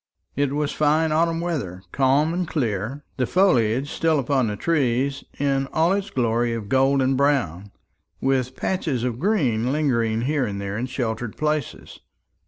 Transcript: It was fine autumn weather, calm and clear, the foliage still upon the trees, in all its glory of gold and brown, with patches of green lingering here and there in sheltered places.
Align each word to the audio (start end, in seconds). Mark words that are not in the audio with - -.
It 0.35 0.53
was 0.53 0.71
fine 0.71 1.11
autumn 1.11 1.41
weather, 1.41 1.83
calm 1.91 2.33
and 2.33 2.47
clear, 2.47 3.03
the 3.17 3.27
foliage 3.27 3.91
still 3.91 4.17
upon 4.17 4.47
the 4.47 4.55
trees, 4.55 5.23
in 5.37 5.67
all 5.73 5.93
its 5.93 6.09
glory 6.09 6.53
of 6.55 6.69
gold 6.69 7.03
and 7.03 7.15
brown, 7.15 7.71
with 8.19 8.55
patches 8.55 9.03
of 9.03 9.19
green 9.19 9.71
lingering 9.71 10.21
here 10.21 10.47
and 10.47 10.59
there 10.59 10.75
in 10.75 10.87
sheltered 10.87 11.37
places. 11.37 11.99